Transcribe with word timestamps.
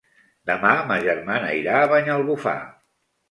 Demà 0.49 0.71
ma 0.91 0.97
germana 1.03 1.51
irà 1.59 1.75
a 1.81 1.89
Banyalbufar. 1.93 2.57